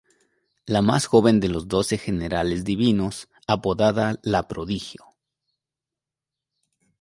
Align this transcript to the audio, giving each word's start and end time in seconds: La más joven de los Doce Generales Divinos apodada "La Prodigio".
La 0.65 0.81
más 0.81 1.05
joven 1.05 1.39
de 1.39 1.47
los 1.47 1.67
Doce 1.67 1.99
Generales 1.99 2.63
Divinos 2.63 3.27
apodada 3.45 4.19
"La 4.23 4.47
Prodigio". 4.47 5.05